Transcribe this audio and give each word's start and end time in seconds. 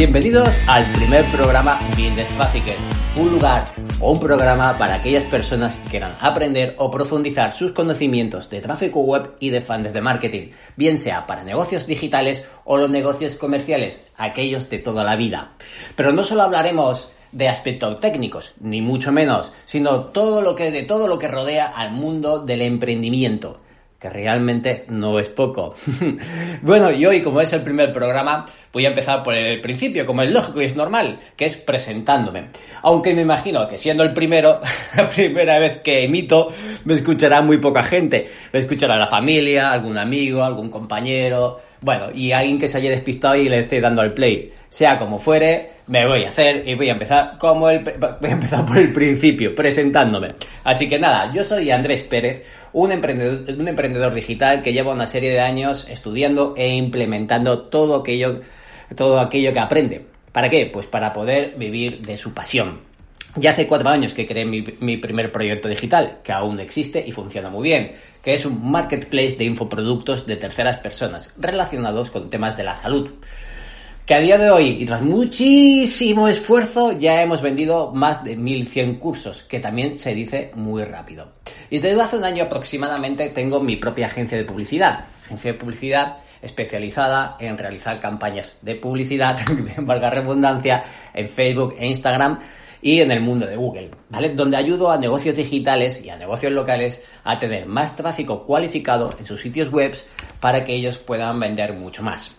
Bienvenidos 0.00 0.48
al 0.66 0.90
primer 0.92 1.22
programa 1.26 1.78
Basic, 2.38 2.74
un 3.18 3.32
lugar 3.32 3.66
o 4.00 4.12
un 4.12 4.18
programa 4.18 4.78
para 4.78 4.94
aquellas 4.94 5.24
personas 5.24 5.76
que 5.76 5.90
quieran 5.90 6.12
aprender 6.22 6.74
o 6.78 6.90
profundizar 6.90 7.52
sus 7.52 7.72
conocimientos 7.72 8.48
de 8.48 8.62
tráfico 8.62 9.00
web 9.00 9.32
y 9.40 9.50
de 9.50 9.60
fans 9.60 9.92
de 9.92 10.00
marketing, 10.00 10.52
bien 10.74 10.96
sea 10.96 11.26
para 11.26 11.44
negocios 11.44 11.86
digitales 11.86 12.48
o 12.64 12.78
los 12.78 12.88
negocios 12.88 13.36
comerciales, 13.36 14.06
aquellos 14.16 14.70
de 14.70 14.78
toda 14.78 15.04
la 15.04 15.16
vida. 15.16 15.52
Pero 15.96 16.12
no 16.12 16.24
solo 16.24 16.44
hablaremos 16.44 17.10
de 17.32 17.50
aspectos 17.50 18.00
técnicos, 18.00 18.54
ni 18.58 18.80
mucho 18.80 19.12
menos, 19.12 19.52
sino 19.66 20.04
todo 20.04 20.40
lo 20.40 20.54
que 20.54 20.70
de 20.70 20.82
todo 20.82 21.08
lo 21.08 21.18
que 21.18 21.28
rodea 21.28 21.66
al 21.66 21.92
mundo 21.92 22.38
del 22.38 22.62
emprendimiento 22.62 23.60
que 24.00 24.08
realmente 24.08 24.86
no 24.88 25.18
es 25.18 25.28
poco. 25.28 25.74
bueno, 26.62 26.90
y 26.90 27.04
hoy, 27.04 27.20
como 27.20 27.42
es 27.42 27.52
el 27.52 27.60
primer 27.60 27.92
programa, 27.92 28.46
voy 28.72 28.86
a 28.86 28.88
empezar 28.88 29.22
por 29.22 29.34
el 29.34 29.60
principio, 29.60 30.06
como 30.06 30.22
es 30.22 30.32
lógico 30.32 30.62
y 30.62 30.64
es 30.64 30.74
normal, 30.74 31.18
que 31.36 31.44
es 31.44 31.56
presentándome. 31.56 32.48
Aunque 32.82 33.12
me 33.12 33.22
imagino 33.22 33.68
que 33.68 33.76
siendo 33.76 34.02
el 34.02 34.14
primero, 34.14 34.62
la 34.96 35.08
primera 35.10 35.58
vez 35.58 35.82
que 35.82 36.04
emito, 36.04 36.48
me 36.84 36.94
escuchará 36.94 37.42
muy 37.42 37.58
poca 37.58 37.82
gente. 37.82 38.30
Me 38.52 38.60
escuchará 38.60 38.96
la 38.96 39.06
familia, 39.06 39.70
algún 39.70 39.98
amigo, 39.98 40.42
algún 40.42 40.70
compañero, 40.70 41.60
bueno, 41.82 42.08
y 42.12 42.32
alguien 42.32 42.58
que 42.58 42.68
se 42.68 42.76
haya 42.76 42.90
despistado 42.90 43.36
y 43.36 43.48
le 43.48 43.60
esté 43.60 43.80
dando 43.80 44.02
al 44.02 44.12
play. 44.12 44.52
Sea 44.68 44.98
como 44.98 45.18
fuere, 45.18 45.70
me 45.86 46.06
voy 46.06 46.24
a 46.24 46.28
hacer 46.28 46.68
y 46.68 46.74
voy 46.74 46.88
a 46.90 46.92
empezar 46.92 47.38
como 47.38 47.70
el, 47.70 47.80
voy 48.20 48.30
a 48.30 48.32
empezar 48.32 48.66
por 48.66 48.78
el 48.78 48.92
principio, 48.92 49.54
presentándome. 49.54 50.34
Así 50.64 50.88
que 50.88 50.98
nada, 50.98 51.32
yo 51.32 51.42
soy 51.42 51.70
Andrés 51.70 52.02
Pérez, 52.02 52.42
un 52.72 52.92
emprendedor, 52.92 53.54
un 53.58 53.68
emprendedor 53.68 54.14
digital 54.14 54.62
que 54.62 54.72
lleva 54.72 54.92
una 54.92 55.06
serie 55.06 55.30
de 55.30 55.40
años 55.40 55.86
estudiando 55.88 56.54
e 56.56 56.68
implementando 56.68 57.62
todo 57.62 57.96
aquello, 57.96 58.40
que 59.52 59.60
aprende. 59.60 60.06
¿Para 60.32 60.48
qué? 60.48 60.66
Pues 60.66 60.86
para 60.86 61.12
poder 61.12 61.54
vivir 61.56 62.00
de 62.00 62.16
su 62.16 62.32
pasión. 62.32 62.80
Ya 63.36 63.50
hace 63.50 63.66
cuatro 63.66 63.88
años 63.88 64.12
que 64.12 64.26
creé 64.26 64.44
mi, 64.44 64.64
mi, 64.80 64.96
primer 64.96 65.30
proyecto 65.30 65.68
digital, 65.68 66.18
que 66.24 66.32
aún 66.32 66.58
existe 66.58 67.04
y 67.06 67.12
funciona 67.12 67.48
muy 67.48 67.68
bien, 67.68 67.92
que 68.22 68.34
es 68.34 68.44
un 68.44 68.70
marketplace 68.70 69.36
de 69.36 69.44
infoproductos 69.44 70.26
de 70.26 70.36
terceras 70.36 70.78
personas 70.78 71.32
relacionados 71.38 72.10
con 72.10 72.28
temas 72.28 72.56
de 72.56 72.64
la 72.64 72.74
salud 72.74 73.12
que 74.10 74.16
a 74.16 74.20
día 74.20 74.38
de 74.38 74.50
hoy, 74.50 74.78
y 74.80 74.86
tras 74.86 75.02
muchísimo 75.02 76.26
esfuerzo, 76.26 76.98
ya 76.98 77.22
hemos 77.22 77.42
vendido 77.42 77.92
más 77.92 78.24
de 78.24 78.34
1100 78.34 78.96
cursos, 78.96 79.44
que 79.44 79.60
también 79.60 80.00
se 80.00 80.16
dice 80.16 80.50
muy 80.56 80.82
rápido. 80.82 81.28
Y 81.70 81.78
desde 81.78 82.02
hace 82.02 82.16
un 82.16 82.24
año 82.24 82.42
aproximadamente 82.42 83.28
tengo 83.28 83.60
mi 83.60 83.76
propia 83.76 84.08
agencia 84.08 84.36
de 84.36 84.44
publicidad, 84.44 85.04
agencia 85.26 85.52
de 85.52 85.58
publicidad 85.60 86.16
especializada 86.42 87.36
en 87.38 87.56
realizar 87.56 88.00
campañas 88.00 88.56
de 88.62 88.74
publicidad, 88.74 89.38
valga 89.78 90.10
redundancia, 90.10 90.82
en 91.14 91.28
Facebook 91.28 91.76
e 91.78 91.86
Instagram 91.86 92.40
y 92.82 93.00
en 93.00 93.10
el 93.10 93.20
mundo 93.20 93.46
de 93.46 93.56
Google, 93.56 93.90
¿vale? 94.08 94.30
Donde 94.30 94.56
ayudo 94.56 94.90
a 94.90 94.98
negocios 94.98 95.36
digitales 95.36 96.02
y 96.04 96.10
a 96.10 96.16
negocios 96.16 96.52
locales 96.52 97.10
a 97.24 97.38
tener 97.38 97.66
más 97.66 97.96
tráfico 97.96 98.44
cualificado 98.44 99.14
en 99.18 99.24
sus 99.24 99.40
sitios 99.40 99.70
web 99.70 99.94
para 100.40 100.64
que 100.64 100.74
ellos 100.74 100.98
puedan 100.98 101.38
vender 101.38 101.74
mucho 101.74 102.02
más. 102.02 102.32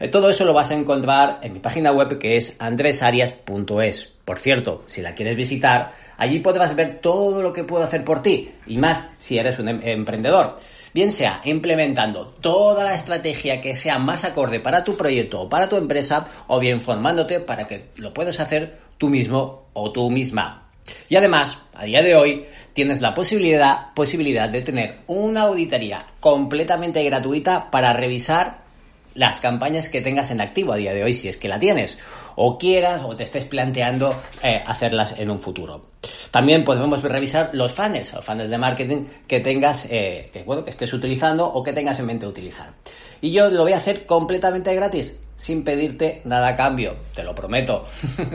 Eh, 0.00 0.08
todo 0.08 0.30
eso 0.30 0.44
lo 0.44 0.52
vas 0.52 0.70
a 0.70 0.74
encontrar 0.74 1.40
en 1.42 1.52
mi 1.52 1.58
página 1.58 1.92
web 1.92 2.18
que 2.18 2.36
es 2.36 2.56
andresarias.es. 2.58 4.12
Por 4.24 4.38
cierto, 4.38 4.84
si 4.86 5.00
la 5.00 5.14
quieres 5.14 5.36
visitar, 5.36 5.92
allí 6.16 6.40
podrás 6.40 6.76
ver 6.76 7.00
todo 7.00 7.42
lo 7.42 7.52
que 7.52 7.64
puedo 7.64 7.84
hacer 7.84 8.04
por 8.04 8.22
ti 8.22 8.50
y 8.66 8.76
más 8.76 9.04
si 9.16 9.38
eres 9.38 9.58
un 9.58 9.68
em-, 9.68 9.80
emprendedor. 9.82 10.56
Bien 10.94 11.12
sea 11.12 11.40
implementando 11.44 12.26
toda 12.26 12.84
la 12.84 12.94
estrategia 12.94 13.60
que 13.60 13.74
sea 13.74 13.98
más 13.98 14.24
acorde 14.24 14.60
para 14.60 14.84
tu 14.84 14.96
proyecto 14.96 15.42
o 15.42 15.48
para 15.48 15.68
tu 15.68 15.76
empresa 15.76 16.26
o 16.46 16.58
bien 16.58 16.80
formándote 16.80 17.40
para 17.40 17.66
que 17.66 17.88
lo 17.96 18.12
puedas 18.12 18.40
hacer 18.40 18.78
tú 18.98 19.08
mismo 19.08 19.67
o 19.78 19.92
tú 19.92 20.10
misma. 20.10 20.68
Y 21.08 21.16
además, 21.16 21.58
a 21.74 21.84
día 21.84 22.02
de 22.02 22.14
hoy, 22.14 22.46
tienes 22.72 23.00
la 23.00 23.14
posibilidad, 23.14 23.92
posibilidad 23.94 24.48
de 24.48 24.62
tener 24.62 25.00
una 25.06 25.42
auditoría 25.42 26.04
completamente 26.20 27.02
gratuita 27.04 27.70
para 27.70 27.92
revisar 27.92 28.68
las 29.14 29.40
campañas 29.40 29.88
que 29.88 30.00
tengas 30.00 30.30
en 30.30 30.40
activo 30.40 30.72
a 30.72 30.76
día 30.76 30.92
de 30.92 31.02
hoy, 31.02 31.12
si 31.12 31.28
es 31.28 31.36
que 31.36 31.48
la 31.48 31.58
tienes, 31.58 31.98
o 32.36 32.56
quieras 32.56 33.02
o 33.04 33.16
te 33.16 33.24
estés 33.24 33.46
planteando 33.46 34.14
eh, 34.44 34.62
hacerlas 34.64 35.14
en 35.18 35.30
un 35.30 35.40
futuro. 35.40 35.86
También 36.30 36.62
podemos 36.62 37.02
revisar 37.02 37.50
los 37.52 37.72
fans, 37.72 38.12
los 38.12 38.24
fans 38.24 38.48
de 38.48 38.58
marketing 38.58 39.06
que 39.26 39.40
tengas, 39.40 39.88
eh, 39.90 40.30
que, 40.32 40.44
bueno, 40.44 40.64
que 40.64 40.70
estés 40.70 40.92
utilizando 40.92 41.46
o 41.46 41.62
que 41.64 41.72
tengas 41.72 41.98
en 41.98 42.06
mente 42.06 42.26
utilizar. 42.26 42.74
Y 43.20 43.32
yo 43.32 43.50
lo 43.50 43.64
voy 43.64 43.72
a 43.72 43.78
hacer 43.78 44.06
completamente 44.06 44.72
gratis, 44.74 45.16
sin 45.38 45.62
pedirte 45.64 46.20
nada 46.24 46.48
a 46.48 46.56
cambio, 46.56 46.96
te 47.14 47.22
lo 47.22 47.34
prometo. 47.34 47.86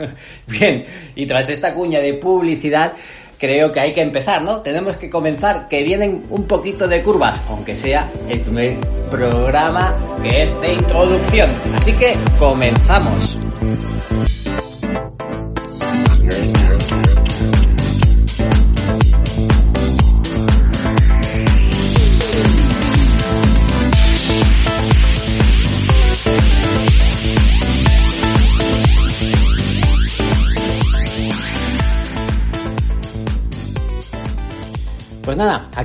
Bien, 0.48 0.84
y 1.14 1.26
tras 1.26 1.48
esta 1.48 1.72
cuña 1.74 2.00
de 2.00 2.14
publicidad, 2.14 2.94
creo 3.38 3.70
que 3.70 3.80
hay 3.80 3.92
que 3.92 4.00
empezar, 4.00 4.42
¿no? 4.42 4.60
Tenemos 4.60 4.96
que 4.96 5.10
comenzar, 5.10 5.68
que 5.68 5.82
vienen 5.82 6.24
un 6.30 6.46
poquito 6.46 6.88
de 6.88 7.02
curvas, 7.02 7.38
aunque 7.48 7.76
sea 7.76 8.10
el 8.28 8.40
primer 8.40 8.78
programa 9.10 9.96
que 10.22 10.42
es 10.42 10.60
de 10.60 10.72
introducción. 10.72 11.50
Así 11.76 11.92
que 11.92 12.14
comenzamos. 12.38 13.38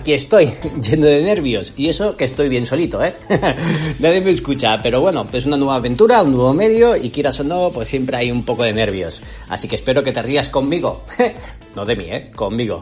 Aquí 0.10 0.14
estoy, 0.16 0.52
lleno 0.82 1.06
de 1.06 1.22
nervios. 1.22 1.74
Y 1.78 1.88
eso 1.88 2.18
que 2.18 2.26
estoy 2.26 2.50
bien 2.50 2.66
solito, 2.66 3.04
¿eh? 3.04 3.14
Nadie 4.00 4.22
me 4.22 4.32
escucha, 4.32 4.80
pero 4.82 5.02
bueno, 5.02 5.28
es 5.32 5.46
una 5.46 5.56
nueva 5.56 5.76
aventura, 5.76 6.24
un 6.24 6.34
nuevo 6.34 6.52
medio 6.52 6.96
y 6.96 7.12
quieras 7.12 7.40
o 7.40 7.44
no, 7.44 7.70
pues 7.72 7.90
siempre 7.90 8.18
hay 8.18 8.32
un 8.32 8.44
poco 8.44 8.64
de 8.64 8.72
nervios. 8.72 9.22
Así 9.50 9.68
que 9.68 9.76
espero 9.76 10.04
que 10.04 10.12
te 10.12 10.22
rías 10.24 10.50
conmigo. 10.50 11.04
no 11.76 11.86
de 11.86 11.96
mí, 11.96 12.06
¿eh? 12.08 12.32
Conmigo. 12.36 12.82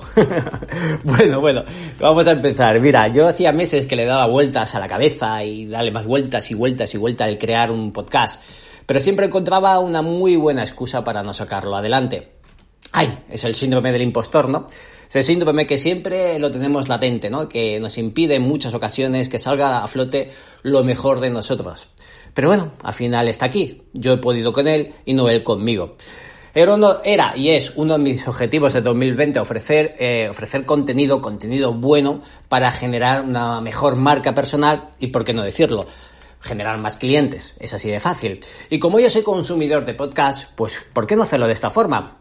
bueno, 1.03 1.41
bueno, 1.41 1.65
vamos 1.99 2.27
a 2.27 2.31
empezar. 2.31 2.79
Mira, 2.79 3.09
yo 3.09 3.27
hacía 3.27 3.51
meses 3.51 3.85
que 3.87 3.97
le 3.97 4.05
daba 4.05 4.27
vueltas 4.27 4.73
a 4.75 4.79
la 4.79 4.87
cabeza 4.87 5.43
y 5.43 5.65
darle 5.65 5.91
más 5.91 6.05
vueltas 6.05 6.49
y 6.51 6.53
vueltas 6.53 6.93
y 6.93 6.97
vueltas 6.97 7.27
al 7.27 7.37
crear 7.37 7.71
un 7.71 7.91
podcast. 7.91 8.41
Pero 8.85 9.01
siempre 9.01 9.25
encontraba 9.25 9.79
una 9.79 10.01
muy 10.01 10.37
buena 10.37 10.61
excusa 10.61 11.03
para 11.03 11.23
no 11.23 11.33
sacarlo 11.33 11.75
adelante. 11.75 12.37
Ay, 12.93 13.25
es 13.29 13.43
el 13.43 13.53
síndrome 13.53 13.91
del 13.91 14.03
impostor, 14.03 14.47
¿no? 14.47 14.67
Ese 15.07 15.23
síndrome 15.23 15.65
que 15.65 15.77
siempre 15.77 16.37
lo 16.39 16.51
tenemos 16.51 16.89
latente, 16.89 17.29
¿no? 17.29 17.47
Que 17.47 17.79
nos 17.79 17.97
impide 17.97 18.35
en 18.35 18.41
muchas 18.41 18.73
ocasiones 18.73 19.29
que 19.29 19.39
salga 19.39 19.83
a 19.83 19.87
flote 19.87 20.31
lo 20.63 20.83
mejor 20.83 21.19
de 21.19 21.29
nosotros. 21.29 21.87
Pero 22.33 22.49
bueno, 22.49 22.73
al 22.83 22.93
final 22.93 23.27
está 23.27 23.45
aquí. 23.45 23.83
Yo 23.93 24.13
he 24.13 24.17
podido 24.17 24.51
con 24.51 24.67
él 24.67 24.93
y 25.05 25.13
no 25.13 25.29
él 25.29 25.43
conmigo. 25.43 25.95
Era 26.53 27.37
y 27.37 27.49
es 27.49 27.73
uno 27.75 27.93
de 27.93 27.99
mis 27.99 28.27
objetivos 28.27 28.73
de 28.73 28.81
2020 28.81 29.39
ofrecer, 29.39 29.95
eh, 29.99 30.27
ofrecer 30.27 30.65
contenido, 30.65 31.21
contenido 31.21 31.71
bueno 31.71 32.23
para 32.49 32.71
generar 32.71 33.21
una 33.21 33.61
mejor 33.61 33.95
marca 33.95 34.33
personal 34.33 34.89
y, 34.99 35.07
por 35.07 35.23
qué 35.23 35.33
no 35.33 35.43
decirlo, 35.43 35.85
generar 36.39 36.79
más 36.79 36.97
clientes. 36.97 37.53
Es 37.59 37.75
así 37.75 37.89
de 37.89 37.99
fácil. 37.99 38.39
Y 38.71 38.79
como 38.79 38.99
yo 38.99 39.09
soy 39.11 39.21
consumidor 39.21 39.85
de 39.85 39.93
podcast, 39.93 40.49
pues 40.55 40.83
¿por 40.93 41.05
qué 41.05 41.15
no 41.15 41.23
hacerlo 41.23 41.45
de 41.45 41.53
esta 41.53 41.69
forma? 41.69 42.17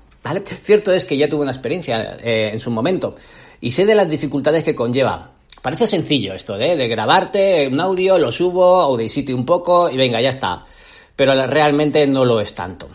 Cierto 0.63 0.93
es 0.93 1.05
que 1.05 1.17
ya 1.17 1.29
tuve 1.29 1.43
una 1.43 1.53
experiencia 1.53 2.17
eh, 2.23 2.51
en 2.53 2.61
su 2.61 2.71
momento 2.71 3.17
y 3.61 3.71
sé 3.71 3.87
de 3.87 3.95
las 3.95 4.09
dificultades 4.09 4.65
que 4.65 4.75
conlleva. 4.75 5.33
Parece 5.63 5.87
sencillo 5.87 6.35
esto 6.35 6.57
¿eh? 6.61 6.77
de 6.77 6.89
grabarte 6.89 7.69
un 7.69 7.81
audio, 7.81 8.19
lo 8.19 8.31
subo, 8.31 8.81
Audacity 8.81 9.33
un 9.33 9.45
poco 9.45 9.91
y 9.91 9.97
venga, 9.97 10.21
ya 10.21 10.31
está. 10.31 10.65
Pero 11.17 11.35
realmente 11.47 12.07
no 12.07 12.25
lo 12.25 12.41
es 12.41 12.55
tanto. 12.55 12.89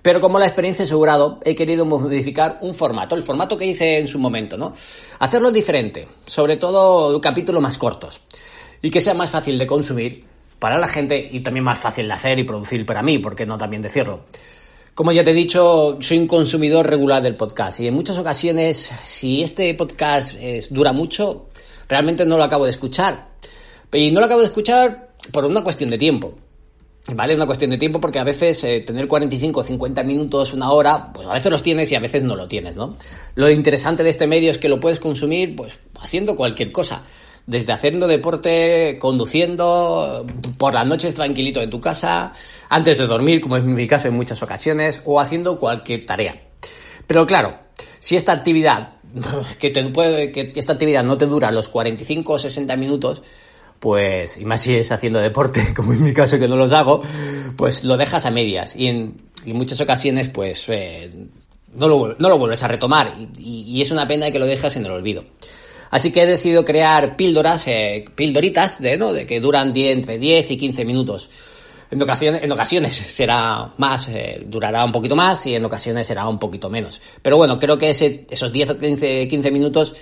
Pero 0.00 0.20
como 0.20 0.38
la 0.38 0.46
experiencia 0.46 0.84
asegurado, 0.84 1.40
he 1.44 1.54
querido 1.54 1.84
modificar 1.84 2.58
un 2.62 2.72
formato, 2.72 3.14
el 3.14 3.22
formato 3.22 3.56
que 3.56 3.66
hice 3.66 3.98
en 3.98 4.06
su 4.06 4.18
momento, 4.18 4.56
¿no? 4.56 4.72
Hacerlo 5.18 5.50
diferente, 5.50 6.08
sobre 6.24 6.56
todo 6.56 7.20
capítulos 7.20 7.60
más 7.60 7.76
cortos 7.76 8.22
y 8.80 8.90
que 8.90 9.00
sea 9.00 9.14
más 9.14 9.30
fácil 9.30 9.58
de 9.58 9.66
consumir 9.66 10.24
para 10.58 10.78
la 10.78 10.88
gente 10.88 11.28
y 11.30 11.40
también 11.40 11.64
más 11.64 11.78
fácil 11.78 12.06
de 12.06 12.14
hacer 12.14 12.38
y 12.38 12.44
producir 12.44 12.86
para 12.86 13.02
mí, 13.02 13.18
porque 13.18 13.44
no 13.44 13.58
también 13.58 13.82
decirlo. 13.82 14.20
Como 14.98 15.12
ya 15.12 15.22
te 15.22 15.30
he 15.30 15.34
dicho, 15.34 15.96
soy 16.00 16.18
un 16.18 16.26
consumidor 16.26 16.84
regular 16.84 17.22
del 17.22 17.36
podcast 17.36 17.78
y 17.78 17.86
en 17.86 17.94
muchas 17.94 18.18
ocasiones, 18.18 18.90
si 19.04 19.44
este 19.44 19.72
podcast 19.74 20.34
dura 20.70 20.92
mucho, 20.92 21.46
realmente 21.88 22.26
no 22.26 22.36
lo 22.36 22.42
acabo 22.42 22.64
de 22.64 22.70
escuchar. 22.70 23.28
Y 23.92 24.10
no 24.10 24.18
lo 24.18 24.26
acabo 24.26 24.40
de 24.40 24.48
escuchar 24.48 25.10
por 25.30 25.44
una 25.44 25.62
cuestión 25.62 25.88
de 25.90 25.98
tiempo. 25.98 26.34
¿Vale? 27.14 27.36
Una 27.36 27.46
cuestión 27.46 27.70
de 27.70 27.78
tiempo 27.78 28.00
porque 28.00 28.18
a 28.18 28.24
veces 28.24 28.64
eh, 28.64 28.80
tener 28.80 29.06
45 29.06 29.60
o 29.60 29.62
50 29.62 30.02
minutos, 30.02 30.52
una 30.52 30.72
hora, 30.72 31.12
pues 31.12 31.28
a 31.28 31.34
veces 31.34 31.52
los 31.52 31.62
tienes 31.62 31.92
y 31.92 31.94
a 31.94 32.00
veces 32.00 32.24
no 32.24 32.34
lo 32.34 32.48
tienes, 32.48 32.74
¿no? 32.74 32.96
Lo 33.36 33.48
interesante 33.48 34.02
de 34.02 34.10
este 34.10 34.26
medio 34.26 34.50
es 34.50 34.58
que 34.58 34.68
lo 34.68 34.80
puedes 34.80 34.98
consumir, 34.98 35.54
pues, 35.54 35.78
haciendo 36.00 36.34
cualquier 36.34 36.72
cosa 36.72 37.04
desde 37.48 37.72
haciendo 37.72 38.06
deporte, 38.06 38.98
conduciendo, 39.00 40.26
por 40.58 40.74
las 40.74 40.86
noches 40.86 41.14
tranquilito 41.14 41.62
en 41.62 41.70
tu 41.70 41.80
casa, 41.80 42.32
antes 42.68 42.98
de 42.98 43.06
dormir, 43.06 43.40
como 43.40 43.56
es 43.56 43.64
mi 43.64 43.88
caso 43.88 44.06
en 44.06 44.14
muchas 44.14 44.42
ocasiones, 44.42 45.00
o 45.06 45.18
haciendo 45.18 45.58
cualquier 45.58 46.04
tarea. 46.04 46.42
Pero 47.06 47.26
claro, 47.26 47.58
si 47.98 48.16
esta 48.16 48.32
actividad, 48.32 48.96
que, 49.58 49.70
te 49.70 49.82
puede, 49.88 50.30
que 50.30 50.52
esta 50.56 50.74
actividad 50.74 51.02
no 51.02 51.16
te 51.16 51.24
dura 51.24 51.50
los 51.50 51.70
45 51.70 52.34
o 52.34 52.38
60 52.38 52.76
minutos, 52.76 53.22
pues, 53.78 54.36
y 54.36 54.44
más 54.44 54.60
si 54.60 54.76
es 54.76 54.92
haciendo 54.92 55.18
deporte, 55.18 55.72
como 55.76 55.94
en 55.94 56.04
mi 56.04 56.12
caso 56.12 56.38
que 56.38 56.48
no 56.48 56.56
los 56.56 56.72
hago, 56.72 57.00
pues 57.56 57.82
lo 57.82 57.96
dejas 57.96 58.26
a 58.26 58.30
medias. 58.30 58.76
Y 58.76 58.88
en, 58.88 59.22
muchas 59.46 59.80
ocasiones, 59.80 60.28
pues, 60.28 60.66
eh, 60.68 61.10
no, 61.74 61.88
lo, 61.88 62.14
no, 62.18 62.28
lo, 62.28 62.36
vuelves 62.36 62.62
a 62.62 62.68
retomar. 62.68 63.14
Y, 63.38 63.64
y, 63.66 63.80
es 63.80 63.90
una 63.90 64.06
pena 64.06 64.30
que 64.30 64.38
lo 64.38 64.44
dejas 64.44 64.76
en 64.76 64.84
el 64.84 64.90
olvido. 64.90 65.24
Así 65.90 66.12
que 66.12 66.22
he 66.22 66.26
decidido 66.26 66.64
crear 66.64 67.16
píldoras, 67.16 67.66
eh, 67.66 68.04
píldoritas, 68.14 68.80
de, 68.80 68.96
¿no? 68.96 69.12
de 69.12 69.26
que 69.26 69.40
duran 69.40 69.72
10, 69.72 69.92
entre 69.96 70.18
10 70.18 70.50
y 70.50 70.56
15 70.56 70.84
minutos. 70.84 71.30
En 71.90 72.02
ocasiones, 72.02 72.42
en 72.42 72.52
ocasiones 72.52 72.94
será 73.08 73.72
más, 73.78 74.08
eh, 74.08 74.42
durará 74.46 74.84
un 74.84 74.92
poquito 74.92 75.16
más 75.16 75.46
y 75.46 75.54
en 75.54 75.64
ocasiones 75.64 76.06
será 76.06 76.28
un 76.28 76.38
poquito 76.38 76.68
menos. 76.68 77.00
Pero 77.22 77.36
bueno, 77.36 77.58
creo 77.58 77.78
que 77.78 77.90
ese, 77.90 78.26
esos 78.28 78.52
10 78.52 78.70
o 78.70 78.78
15, 78.78 79.28
15 79.28 79.50
minutos 79.50 79.94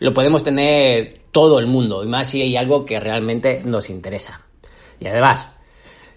lo 0.00 0.12
podemos 0.12 0.42
tener 0.42 1.22
todo 1.30 1.58
el 1.58 1.66
mundo, 1.66 2.02
y 2.02 2.06
más 2.06 2.28
si 2.28 2.42
hay 2.42 2.56
algo 2.56 2.84
que 2.84 2.98
realmente 2.98 3.60
nos 3.64 3.90
interesa. 3.90 4.42
Y 5.00 5.06
además, 5.06 5.54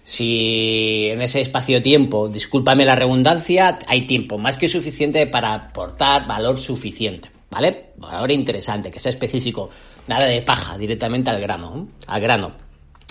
si 0.02 1.08
en 1.10 1.22
ese 1.22 1.40
espacio-tiempo, 1.40 2.28
discúlpame 2.28 2.84
la 2.84 2.96
redundancia, 2.96 3.78
hay 3.86 4.06
tiempo 4.06 4.38
más 4.38 4.56
que 4.56 4.68
suficiente 4.68 5.26
para 5.26 5.54
aportar 5.54 6.26
valor 6.26 6.58
suficiente. 6.58 7.30
¿Vale? 7.52 7.92
Valor 7.98 8.30
interesante, 8.30 8.90
que 8.90 8.98
sea 8.98 9.10
específico. 9.10 9.68
Nada 10.08 10.24
de 10.24 10.40
paja, 10.40 10.78
directamente 10.78 11.28
al 11.28 11.38
grano. 11.38 11.88
Al 12.06 12.20
grano. 12.22 12.52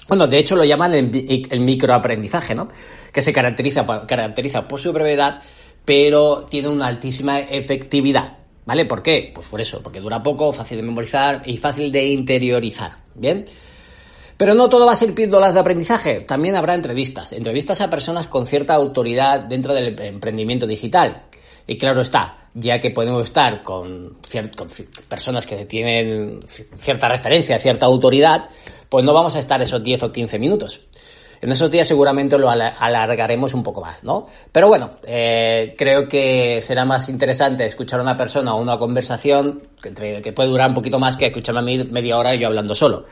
Bueno, 0.07 0.25
de 0.25 0.39
hecho 0.39 0.55
lo 0.55 0.65
llaman 0.65 0.95
el, 0.95 1.59
microaprendizaje, 1.59 2.55
¿no? 2.55 2.67
Que 3.13 3.21
se 3.21 3.31
caracteriza, 3.31 3.85
caracteriza 4.07 4.67
por 4.67 4.79
su 4.79 4.91
brevedad, 4.91 5.39
pero 5.85 6.43
tiene 6.49 6.69
una 6.69 6.87
altísima 6.87 7.39
efectividad. 7.39 8.39
¿Vale? 8.65 8.85
¿Por 8.85 9.03
qué? 9.03 9.31
Pues 9.33 9.47
por 9.47 9.61
eso, 9.61 9.81
porque 9.83 9.99
dura 9.99 10.23
poco, 10.23 10.51
fácil 10.51 10.77
de 10.77 10.83
memorizar 10.83 11.43
y 11.45 11.57
fácil 11.57 11.91
de 11.91 12.07
interiorizar. 12.07 12.97
¿Bien? 13.13 13.45
Pero 14.37 14.55
no 14.55 14.69
todo 14.69 14.87
va 14.87 14.93
a 14.93 14.95
ser 14.95 15.13
píldoras 15.13 15.53
de 15.53 15.59
aprendizaje, 15.59 16.21
también 16.21 16.55
habrá 16.55 16.73
entrevistas. 16.73 17.31
Entrevistas 17.31 17.79
a 17.79 17.91
personas 17.91 18.25
con 18.25 18.47
cierta 18.47 18.73
autoridad 18.73 19.41
dentro 19.41 19.75
del 19.75 19.99
emprendimiento 20.01 20.65
digital. 20.65 21.25
Y 21.67 21.77
claro 21.77 22.01
está, 22.01 22.49
ya 22.53 22.79
que 22.79 22.91
podemos 22.91 23.23
estar 23.23 23.63
con, 23.63 24.17
personas 25.07 25.45
que 25.45 25.65
tienen 25.65 26.39
cierta 26.75 27.07
referencia, 27.07 27.59
cierta 27.59 27.85
autoridad, 27.85 28.49
pues 28.89 29.05
no 29.05 29.13
vamos 29.13 29.35
a 29.35 29.39
estar 29.39 29.61
esos 29.61 29.83
10 29.83 30.03
o 30.03 30.11
15 30.11 30.39
minutos. 30.39 30.81
En 31.41 31.51
esos 31.51 31.71
días 31.71 31.87
seguramente 31.87 32.37
lo 32.37 32.51
alargaremos 32.51 33.55
un 33.55 33.63
poco 33.63 33.81
más, 33.81 34.03
¿no? 34.03 34.27
Pero 34.51 34.67
bueno, 34.67 34.97
eh, 35.03 35.73
creo 35.75 36.07
que 36.07 36.61
será 36.61 36.85
más 36.85 37.09
interesante 37.09 37.65
escuchar 37.65 37.99
a 37.99 38.03
una 38.03 38.15
persona 38.15 38.53
o 38.53 38.61
una 38.61 38.77
conversación 38.77 39.69
que, 39.81 40.21
que 40.21 40.33
puede 40.33 40.49
durar 40.49 40.69
un 40.69 40.75
poquito 40.75 40.99
más 40.99 41.17
que 41.17 41.27
escucharme 41.27 41.81
a 41.81 41.83
media 41.85 42.17
hora 42.19 42.35
yo 42.35 42.45
hablando 42.45 42.75
solo. 42.75 43.05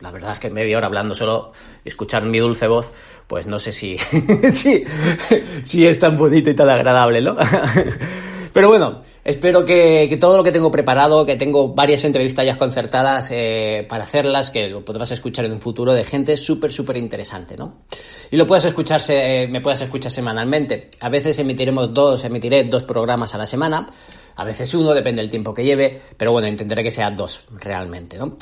La 0.00 0.10
verdad 0.10 0.32
es 0.32 0.40
que 0.40 0.50
media 0.50 0.76
hora 0.76 0.86
hablando 0.86 1.14
solo, 1.14 1.52
escuchar 1.84 2.24
mi 2.24 2.38
dulce 2.38 2.66
voz, 2.66 2.90
pues 3.26 3.46
no 3.46 3.58
sé 3.58 3.72
si, 3.72 3.96
si, 5.64 5.86
es 5.86 5.98
tan 5.98 6.16
bonito 6.16 6.50
y 6.50 6.54
tan 6.54 6.68
agradable, 6.68 7.20
¿no? 7.20 7.36
Pero 8.52 8.68
bueno, 8.68 9.00
espero 9.24 9.64
que, 9.64 10.14
todo 10.20 10.36
lo 10.36 10.44
que 10.44 10.52
tengo 10.52 10.70
preparado, 10.70 11.24
que 11.24 11.36
tengo 11.36 11.72
varias 11.72 12.04
entrevistas 12.04 12.44
ya 12.44 12.58
concertadas 12.58 13.30
eh, 13.30 13.86
para 13.88 14.04
hacerlas, 14.04 14.50
que 14.50 14.68
lo 14.68 14.84
podrás 14.84 15.10
escuchar 15.10 15.46
en 15.46 15.52
un 15.52 15.60
futuro 15.60 15.94
de 15.94 16.04
gente 16.04 16.36
súper, 16.36 16.70
súper 16.70 16.98
interesante, 16.98 17.56
¿no? 17.56 17.84
Y 18.30 18.36
lo 18.36 18.46
puedes 18.46 18.66
escucharse, 18.66 19.46
me 19.48 19.62
puedes 19.62 19.80
escuchar 19.80 20.12
semanalmente. 20.12 20.88
A 21.00 21.08
veces 21.08 21.38
emitiremos 21.38 21.94
dos, 21.94 22.22
emitiré 22.24 22.64
dos 22.64 22.84
programas 22.84 23.34
a 23.34 23.38
la 23.38 23.46
semana, 23.46 23.88
a 24.36 24.44
veces 24.44 24.74
uno, 24.74 24.92
depende 24.92 25.22
del 25.22 25.30
tiempo 25.30 25.54
que 25.54 25.64
lleve, 25.64 25.98
pero 26.18 26.32
bueno, 26.32 26.46
intentaré 26.46 26.82
que 26.82 26.90
sean 26.90 27.16
dos 27.16 27.42
realmente, 27.58 28.18
¿no? 28.18 28.36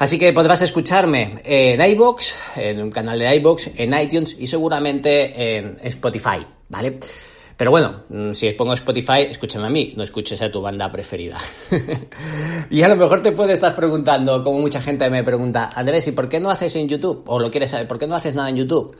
Así 0.00 0.18
que 0.18 0.32
podrás 0.32 0.62
escucharme 0.62 1.34
en 1.44 1.78
iBox, 1.78 2.34
en 2.56 2.80
un 2.80 2.90
canal 2.90 3.18
de 3.18 3.36
iBox, 3.36 3.72
en 3.76 3.92
iTunes 3.92 4.34
y 4.38 4.46
seguramente 4.46 5.58
en 5.58 5.76
Spotify, 5.82 6.38
¿vale? 6.70 6.96
Pero 7.54 7.70
bueno, 7.70 8.04
mm, 8.08 8.32
si 8.32 8.50
pongo 8.52 8.72
Spotify, 8.72 9.26
escúchame 9.28 9.66
a 9.66 9.68
mí, 9.68 9.92
no 9.94 10.02
escuches 10.02 10.40
a 10.40 10.50
tu 10.50 10.62
banda 10.62 10.90
preferida. 10.90 11.36
y 12.70 12.80
a 12.80 12.88
lo 12.88 12.96
mejor 12.96 13.20
te 13.20 13.32
puedes 13.32 13.52
estar 13.52 13.76
preguntando, 13.76 14.42
como 14.42 14.60
mucha 14.60 14.80
gente 14.80 15.10
me 15.10 15.22
pregunta, 15.22 15.68
Andrés, 15.74 16.08
¿y 16.08 16.12
por 16.12 16.30
qué 16.30 16.40
no 16.40 16.48
haces 16.48 16.74
en 16.76 16.88
YouTube? 16.88 17.22
O 17.26 17.38
lo 17.38 17.50
quieres 17.50 17.68
saber, 17.68 17.86
¿por 17.86 17.98
qué 17.98 18.06
no 18.06 18.14
haces 18.14 18.34
nada 18.34 18.48
en 18.48 18.56
YouTube? 18.56 18.96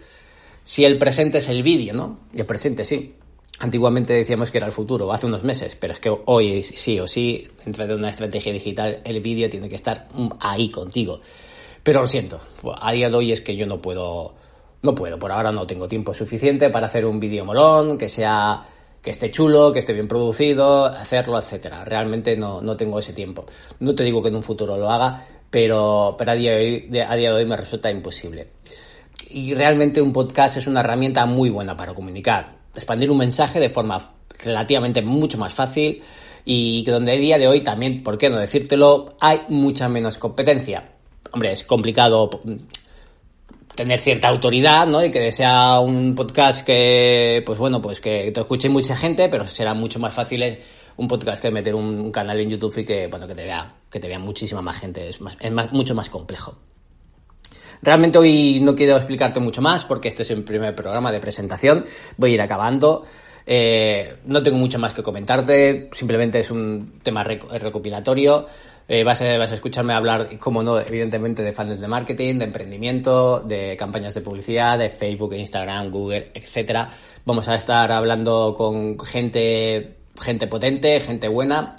Si 0.62 0.85
el 0.85 0.99
presente 0.99 1.38
es 1.38 1.49
el 1.49 1.62
vídeo, 1.62 1.94
¿no? 1.94 2.19
el 2.35 2.44
presente 2.44 2.85
sí. 2.85 3.14
Antiguamente 3.61 4.14
decíamos 4.14 4.50
que 4.50 4.59
era 4.59 4.67
el 4.67 4.73
futuro, 4.73 5.12
hace 5.12 5.26
unos 5.26 5.45
meses, 5.45 5.76
pero 5.79 5.93
es 5.93 6.00
que 6.00 6.11
hoy 6.26 6.62
sí 6.62 6.99
o 6.99 7.07
sí, 7.07 7.47
dentro 7.64 7.87
de 7.87 7.95
una 7.95 8.09
estrategia 8.09 8.52
digital, 8.52 9.00
el 9.05 9.21
vídeo 9.21 9.49
tiene 9.50 9.69
que 9.69 9.76
estar 9.76 10.09
ahí 10.40 10.71
contigo. 10.71 11.21
Pero 11.83 12.00
lo 12.00 12.07
siento, 12.07 12.40
a 12.81 12.93
día 12.93 13.09
de 13.09 13.17
hoy 13.17 13.33
es 13.33 13.40
que 13.40 13.57
yo 13.57 13.67
no 13.67 13.81
puedo 13.81 14.35
no 14.83 14.95
puedo, 14.95 15.19
por 15.19 15.31
ahora 15.31 15.52
no 15.52 15.67
tengo 15.67 15.88
tiempo 15.88 16.14
suficiente 16.14 16.71
para 16.71 16.87
hacer 16.87 17.05
un 17.05 17.21
vídeo 17.21 17.45
molón, 17.45 17.99
que 17.99 18.09
sea 18.09 18.62
que 19.02 19.11
esté 19.11 19.31
chulo, 19.31 19.73
que 19.73 19.79
esté 19.79 19.93
bien 19.93 20.09
producido, 20.09 20.87
hacerlo, 20.87 21.38
etcétera. 21.38 21.85
Realmente 21.85 22.37
no, 22.37 22.61
no 22.61 22.76
tengo 22.76 22.99
ese 22.99 23.12
tiempo. 23.12 23.47
No 23.81 23.95
te 23.95 24.05
digo 24.05 24.23
que 24.23 24.29
en 24.29 24.37
un 24.37 24.43
futuro 24.43 24.76
lo 24.76 24.90
haga, 24.90 25.25
pero, 25.50 26.14
pero 26.19 26.31
a, 26.31 26.35
día 26.35 26.52
de 26.52 26.57
hoy, 26.59 26.99
a 26.99 27.17
día 27.17 27.31
de 27.31 27.37
hoy 27.37 27.47
me 27.47 27.57
resulta 27.57 27.90
imposible. 27.90 28.49
Y 29.31 29.55
realmente 29.55 30.02
un 30.02 30.12
podcast 30.12 30.57
es 30.57 30.67
una 30.67 30.81
herramienta 30.81 31.25
muy 31.26 31.50
buena 31.50 31.76
para 31.76 31.95
comunicar, 31.95 32.60
expandir 32.75 33.11
un 33.11 33.19
mensaje 33.19 33.61
de 33.61 33.69
forma 33.69 34.12
relativamente 34.39 35.03
mucho 35.03 35.39
más 35.39 35.55
fácil 35.55 36.03
y 36.45 36.83
que 36.85 36.91
donde 36.91 37.12
a 37.12 37.17
día 37.17 37.39
de 37.39 37.49
hoy 37.49 37.62
también, 37.62 38.03
¿por 38.03 38.19
qué 38.19 38.31
no 38.31 38.39
decírtelo? 38.39 39.17
Hay 39.21 39.41
mucha 39.49 39.89
menos 39.89 40.19
competencia. 40.19 40.93
Hombre, 41.33 41.53
es 41.53 41.65
complicado 41.65 42.31
tener 43.75 44.00
cierta 44.00 44.29
autoridad, 44.29 44.87
¿no? 44.87 45.05
Y 45.05 45.11
que 45.11 45.31
sea 45.33 45.81
un 45.81 46.15
podcast 46.15 46.65
que, 46.65 47.43
pues 47.47 47.59
bueno, 47.59 47.81
pues 47.81 48.00
que 48.00 48.33
te 48.33 48.41
escuche 48.41 48.69
mucha 48.69 48.97
gente, 48.97 49.29
pero 49.29 49.47
será 49.47 49.75
mucho 49.75 49.99
más 49.99 50.12
fácil 50.12 50.59
un 50.97 51.09
podcast 51.09 51.41
que 51.41 51.50
meter 51.50 51.75
un 51.75 52.11
canal 52.11 52.39
en 52.41 52.50
YouTube 52.50 52.77
y 52.79 52.85
que, 52.85 53.07
bueno, 53.07 53.27
que 53.27 53.35
te 53.35 53.45
vea, 53.45 53.75
que 53.91 54.00
te 54.00 54.09
vea 54.09 54.19
muchísima 54.19 54.61
más 54.61 54.81
gente. 54.81 55.09
Es, 55.09 55.21
mucho 55.73 55.95
más 55.95 56.09
complejo. 56.09 56.57
Realmente 57.83 58.19
hoy 58.19 58.61
no 58.61 58.75
quiero 58.75 58.97
explicarte 58.97 59.41
mucho 59.41 59.63
más 59.63 59.85
porque 59.85 60.09
este 60.09 60.23
es 60.23 60.31
el 60.31 60.45
primer 60.45 60.75
programa 60.75 61.11
de 61.11 61.21
presentación. 61.21 61.85
Voy 62.17 62.33
a 62.33 62.35
ir 62.35 62.43
acabando. 62.43 63.05
Eh, 63.47 64.17
no 64.27 64.43
tengo 64.43 64.59
mucho 64.59 64.79
más 64.79 64.95
que 64.95 65.03
comentarte, 65.03 65.89
simplemente 65.93 66.39
es 66.39 66.51
un 66.51 67.01
tema 67.03 67.25
recopilatorio. 67.25 68.47
Eh, 68.87 69.05
vas, 69.05 69.23
a, 69.23 69.39
vas, 69.39 69.53
a, 69.53 69.55
escucharme 69.55 69.95
hablar, 69.95 70.37
como 70.39 70.63
no, 70.63 70.81
evidentemente 70.81 71.43
de 71.43 71.53
fans 71.53 71.81
de 71.81 71.87
marketing, 71.87 72.39
de 72.39 72.45
emprendimiento, 72.45 73.41
de 73.41 73.77
campañas 73.77 74.15
de 74.15 74.21
publicidad, 74.21 74.79
de 74.79 74.89
Facebook, 74.89 75.33
Instagram, 75.35 75.91
Google, 75.91 76.33
etcétera. 76.35 76.89
Vamos 77.25 77.49
a 77.49 77.55
estar 77.55 77.91
hablando 77.93 78.53
con 78.57 78.99
gente, 78.99 79.97
gente 80.21 80.47
potente, 80.49 80.99
gente 81.01 81.29
buena. 81.29 81.77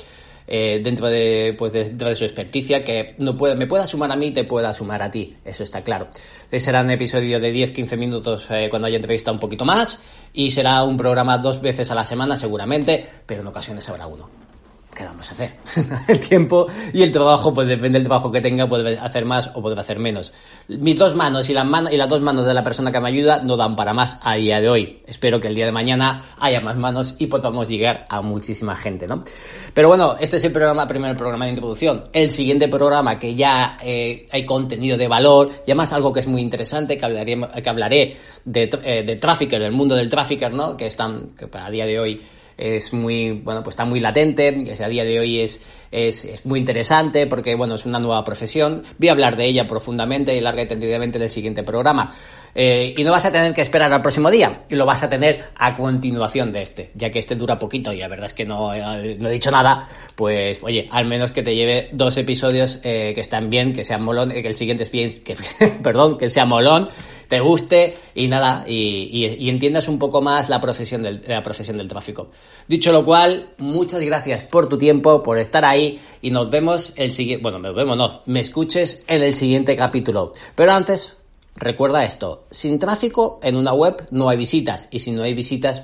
Eh, 0.48 0.81
dentro, 0.83 1.07
de, 1.07 1.55
pues 1.57 1.74
dentro 1.74 2.10
de 2.10 2.15
su 2.15 2.24
experticia, 2.24 2.83
que 2.83 3.15
no 3.19 3.38
puede, 3.38 3.55
me 3.55 3.67
pueda 3.67 3.88
sumar 3.88 4.12
a 4.12 4.15
mí, 4.15 4.31
te 4.31 4.43
pueda 4.43 4.74
sumar 4.74 5.01
a 5.01 5.12
ti, 5.12 5.36
eso 5.45 5.63
está 5.63 5.83
claro. 5.83 6.07
Será 6.51 6.81
un 6.81 6.91
episodio 6.91 7.39
de 7.39 7.53
10-15 7.53 7.98
minutos 7.98 8.48
eh, 8.51 8.67
cuando 8.69 8.88
haya 8.88 8.98
entrevista 8.98 9.31
un 9.31 9.39
poquito 9.39 9.65
más 9.65 10.00
y 10.33 10.51
será 10.51 10.83
un 10.83 10.98
programa 10.98 11.38
dos 11.38 11.62
veces 11.62 11.91
a 11.91 11.95
la 11.95 12.03
semana 12.03 12.36
seguramente, 12.36 13.05
pero 13.25 13.41
en 13.41 13.48
ocasiones 13.48 13.88
habrá 13.89 14.07
uno. 14.07 14.29
¿Qué 14.95 15.03
vamos 15.05 15.27
a 15.29 15.31
hacer? 15.31 15.55
el 16.07 16.19
tiempo 16.19 16.67
y 16.93 17.03
el 17.03 17.12
trabajo, 17.12 17.53
pues 17.53 17.67
depende 17.67 18.00
del 18.00 18.07
trabajo 18.07 18.31
que 18.31 18.41
tenga, 18.41 18.67
puede 18.67 18.98
hacer 18.98 19.25
más 19.25 19.50
o 19.53 19.62
puede 19.62 19.79
hacer 19.79 20.00
menos. 20.00 20.33
Mis 20.67 20.98
dos 20.98 21.15
manos 21.15 21.50
y, 21.50 21.53
las 21.53 21.65
manos 21.65 21.91
y 21.91 21.98
las 21.98 22.10
dos 22.10 22.21
manos 22.21 22.45
de 22.45 22.53
la 22.53 22.63
persona 22.63 22.91
que 22.91 23.00
me 23.00 23.10
ayuda 23.10 23.41
no 23.43 23.57
dan 23.57 23.75
para 23.75 23.93
más 23.93 24.17
a 24.21 24.36
día 24.36 24.60
de 24.60 24.69
hoy. 24.69 25.01
Espero 25.05 25.39
que 25.39 25.48
el 25.48 25.55
día 25.55 25.65
de 25.65 25.71
mañana 25.71 26.24
haya 26.39 26.62
más 26.62 26.77
manos 26.77 27.15
y 27.17 27.27
podamos 27.27 27.67
llegar 27.67 28.05
a 28.10 28.21
muchísima 28.21 28.75
gente, 28.75 29.07
¿no? 29.07 29.24
Pero 29.74 29.88
bueno, 29.88 30.15
este 30.19 30.38
es 30.38 30.43
el 30.43 30.51
programa, 30.51 30.88
primer 30.88 31.15
programa 31.15 31.45
de 31.45 31.51
introducción. 31.51 32.03
El 32.13 32.31
siguiente 32.31 32.67
programa 32.67 33.17
que 33.17 33.36
ya 33.36 33.77
eh, 33.83 34.27
hay 34.31 34.45
contenido 34.45 34.98
de 34.98 35.07
valor 35.07 35.50
y 35.65 35.71
además 35.71 35.93
algo 35.93 36.12
que 36.12 36.19
es 36.19 36.27
muy 36.27 36.41
interesante, 36.41 36.98
que 36.98 37.05
hablaré, 37.05 37.39
que 37.62 37.69
hablaré 37.69 38.17
de, 38.45 38.69
eh, 38.83 39.03
de 39.03 39.15
trafficker, 39.15 39.62
del 39.62 39.71
mundo 39.71 39.95
del 39.95 40.10
trafficker, 40.10 40.53
¿no? 40.53 40.75
Que 40.75 40.88
están, 40.88 41.31
que 41.38 41.48
para 41.48 41.69
día 41.69 41.86
de 41.86 42.00
hoy 42.00 42.21
es 42.61 42.93
muy, 42.93 43.31
bueno, 43.31 43.63
pues 43.63 43.73
está 43.73 43.85
muy 43.85 43.99
latente, 43.99 44.63
que 44.63 44.83
a 44.83 44.87
día 44.87 45.03
de 45.03 45.19
hoy 45.19 45.39
es, 45.39 45.65
es, 45.89 46.23
es, 46.25 46.45
muy 46.45 46.59
interesante 46.59 47.25
porque, 47.25 47.55
bueno, 47.55 47.75
es 47.75 47.85
una 47.85 47.99
nueva 47.99 48.23
profesión. 48.23 48.83
Voy 48.99 49.09
a 49.09 49.13
hablar 49.13 49.35
de 49.35 49.45
ella 49.45 49.65
profundamente 49.67 50.35
y 50.35 50.41
larga 50.41 50.61
y 50.61 50.67
tendidamente 50.67 51.17
en 51.17 51.23
el 51.23 51.31
siguiente 51.31 51.63
programa. 51.63 52.09
Eh, 52.53 52.93
y 52.95 53.03
no 53.03 53.11
vas 53.11 53.25
a 53.25 53.31
tener 53.31 53.53
que 53.53 53.61
esperar 53.61 53.91
al 53.93 54.01
próximo 54.01 54.29
día, 54.29 54.63
y 54.69 54.75
lo 54.75 54.85
vas 54.85 55.03
a 55.03 55.09
tener 55.09 55.45
a 55.55 55.75
continuación 55.75 56.51
de 56.51 56.61
este, 56.61 56.91
ya 56.95 57.09
que 57.09 57.19
este 57.19 57.35
dura 57.35 57.57
poquito 57.57 57.93
y 57.93 57.97
la 57.99 58.09
verdad 58.09 58.25
es 58.25 58.33
que 58.33 58.45
no, 58.45 58.73
eh, 58.73 59.15
no 59.17 59.29
he 59.29 59.31
dicho 59.31 59.51
nada, 59.51 59.87
pues 60.15 60.61
oye, 60.61 60.87
al 60.91 61.05
menos 61.05 61.31
que 61.31 61.43
te 61.43 61.55
lleve 61.55 61.89
dos 61.93 62.17
episodios 62.17 62.79
eh, 62.83 63.13
que 63.15 63.21
están 63.21 63.49
bien, 63.49 63.71
que 63.71 63.85
sean 63.85 64.03
molón, 64.03 64.31
que 64.31 64.41
el 64.41 64.55
siguiente 64.55 64.83
es 64.83 64.91
bien, 64.91 65.11
que, 65.23 65.37
perdón, 65.83 66.17
que 66.17 66.29
sea 66.29 66.45
molón 66.45 66.89
te 67.31 67.39
guste 67.39 67.95
y 68.13 68.27
nada, 68.27 68.65
y, 68.67 69.47
entiendas 69.47 69.88
un 69.88 69.97
poco 69.97 70.21
más 70.21 70.50
la 70.50 70.59
profesión, 70.59 71.01
del, 71.01 71.23
la 71.25 71.41
profesión 71.41 71.77
del 71.77 71.88
tráfico. 71.88 72.27
Dicho 72.67 72.91
lo 72.91 73.05
cual, 73.05 73.51
muchas 73.57 74.01
gracias 74.01 74.43
por 74.43 74.67
tu 74.67 74.77
tiempo, 74.77 75.23
por 75.23 75.39
estar 75.39 75.63
ahí 75.63 75.97
y 76.21 76.29
nos 76.29 76.50
vemos 76.50 76.91
el 76.97 77.13
siguiente, 77.13 77.41
bueno, 77.41 77.57
nos 77.57 77.73
vemos, 77.73 77.95
no, 77.95 78.21
me 78.25 78.41
escuches 78.41 79.05
en 79.07 79.23
el 79.23 79.33
siguiente 79.33 79.77
capítulo. 79.77 80.33
Pero 80.55 80.73
antes, 80.73 81.15
recuerda 81.55 82.03
esto, 82.03 82.47
sin 82.51 82.79
tráfico 82.79 83.39
en 83.41 83.55
una 83.55 83.71
web 83.71 84.05
no 84.11 84.27
hay 84.27 84.35
visitas 84.35 84.89
y 84.91 85.00
si 85.00 85.11
no 85.11 85.23
hay 85.23 85.33
visitas, 85.33 85.83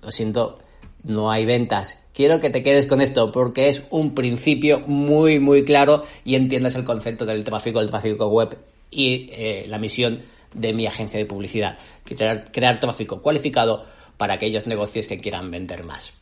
lo 0.00 0.10
siento, 0.10 0.56
no 1.04 1.30
hay 1.30 1.44
ventas. 1.44 1.98
Quiero 2.14 2.40
que 2.40 2.48
te 2.48 2.62
quedes 2.62 2.86
con 2.86 3.02
esto 3.02 3.32
porque 3.32 3.68
es 3.68 3.82
un 3.90 4.14
principio 4.14 4.80
muy 4.86 5.40
muy 5.40 5.62
claro 5.62 6.04
y 6.24 6.36
entiendas 6.36 6.74
el 6.74 6.84
concepto 6.84 7.26
del 7.26 7.44
tráfico, 7.44 7.80
el 7.80 7.90
tráfico 7.90 8.28
web 8.28 8.56
y 8.90 9.28
eh, 9.32 9.66
la 9.68 9.76
misión 9.76 10.22
de 10.56 10.72
mi 10.72 10.86
agencia 10.86 11.18
de 11.18 11.26
publicidad. 11.26 11.76
Crear, 12.04 12.50
crear 12.50 12.80
tráfico 12.80 13.20
cualificado 13.20 13.84
para 14.16 14.34
aquellos 14.34 14.66
negocios 14.66 15.06
que 15.06 15.18
quieran 15.18 15.50
vender 15.50 15.84
más. 15.84 16.14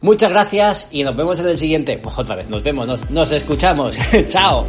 Muchas 0.00 0.30
gracias 0.30 0.88
y 0.90 1.04
nos 1.04 1.14
vemos 1.14 1.38
en 1.38 1.46
el 1.46 1.56
siguiente. 1.56 1.96
Pues 1.96 2.18
otra 2.18 2.34
vez, 2.34 2.48
nos 2.48 2.62
vemos, 2.62 2.86
nos, 2.86 3.10
nos 3.10 3.30
escuchamos. 3.30 3.96
Chao. 4.28 4.66